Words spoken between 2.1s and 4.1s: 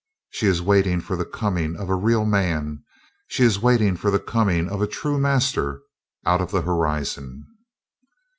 man, she is waiting for